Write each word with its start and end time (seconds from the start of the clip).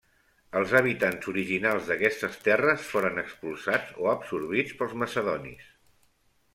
Els 0.61 0.71
habitants 0.79 1.27
originals 1.31 1.91
d'aquestes 1.91 2.41
terres 2.49 2.89
foren 2.95 3.23
expulsats 3.27 3.95
o 4.05 4.11
absorbits 4.19 4.79
pels 4.83 5.01
macedonis. 5.07 5.75